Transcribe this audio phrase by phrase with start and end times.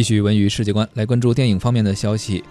[0.00, 2.42] 继续文娱世界观，来关注电影方面的消息。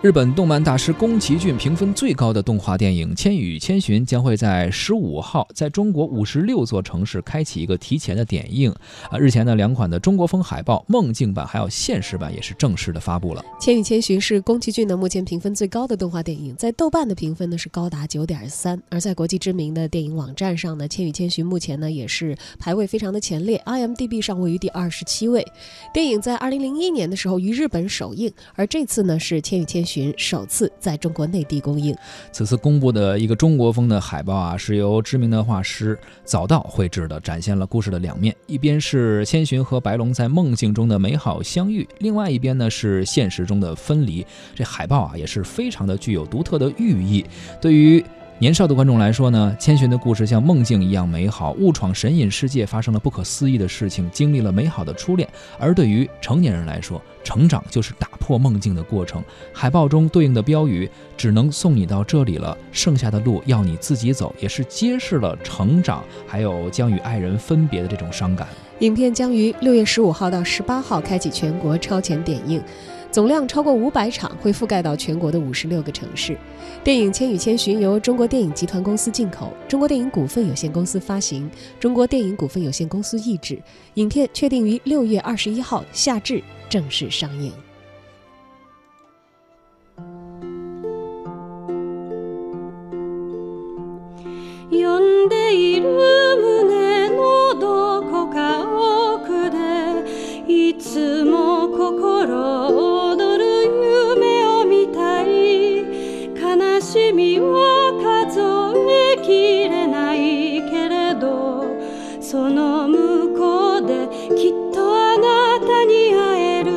[0.00, 8.72] 日本动漫大师宫崎骏评分最高的动画电影《千与千寻》将会在十五号在中国五十六座城市开启一个提前的点映。
[9.10, 13.44] 啊，日前呢，两款的中国风海报梦境版还有现实版也是正式的发布了。
[13.60, 25.44] 《千与千寻》是宫崎骏呢目前评分最高的动画电影，在豆瓣的评分呢是高达九点三，而在国际知名的电影网站上呢，《千与千寻》目前呢也是排位非常的前列，IMDB 上位于第二十七位。
[25.92, 29.86] 电影在二零零一年的时候于日本首映，而这次呢是《千与千寻》。
[29.88, 31.96] 寻首次在中国内地公映。
[32.30, 44.26] 此次公布的一个中国风的海报啊，是由知名的画师早稻绘制的，展现了故事的两面：一边是千寻和白龙在梦境中的美好相遇，另外一边呢是现实中的分离。
[44.54, 47.24] 这海报啊也是非常的具有独特的寓意。
[47.60, 48.04] 对于
[48.40, 55.28] 年少的观众来说呢，千寻的故事像梦境一样美好，误闯神隐世界发生了不可思议的事情，经历了美好的初恋。
[55.58, 59.20] 而对于成年人来说，成长就是打破梦境的过程。
[59.52, 68.46] 海报中对应的标语“只能送你到这里了，剩下的路要你自己走”，也是揭示了成长，还有将与爱人分别的这种伤感。
[68.78, 72.62] 影片将于六月十五号到十八号开启全国超前点映。
[73.10, 76.36] 总量超过五百场，会覆盖到全国的五十六个城市。
[76.84, 81.50] 电影《千与千寻》由中国电影集团公司进口，中国电影股份有限公司发行，
[81.80, 83.58] 中国电影股份有限公司译制。
[83.94, 87.52] 影片确定于六月二十一号夏至正式上映。
[106.80, 108.40] しみは数
[108.90, 111.64] えきれないけれど
[112.20, 116.72] その向こうできっとあなたに会える。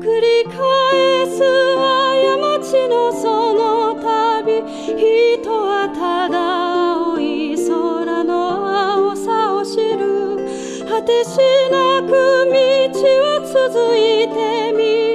[0.00, 1.40] 繰り返す
[1.76, 4.62] 過ちのその旅。
[4.96, 6.34] 人はただ
[6.94, 8.32] 青い空の
[8.92, 10.36] 青さを知る。
[10.88, 11.38] 果てし
[11.70, 12.12] なく道
[13.22, 15.13] は続いて見える。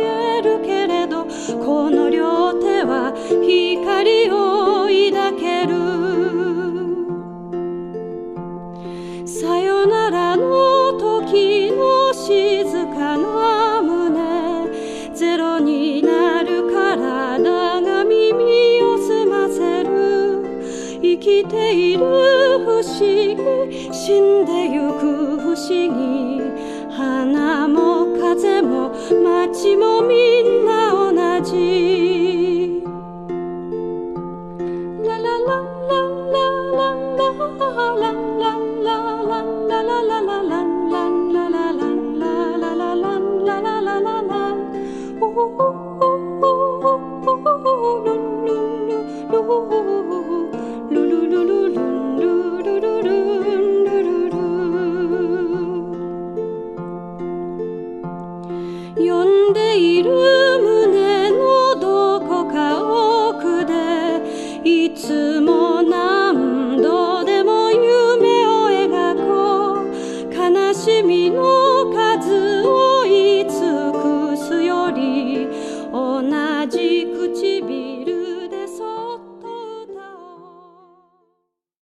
[21.02, 28.90] 生きている不思議死んでゆく不思議花も風も
[29.24, 32.09] 街もみんな同じ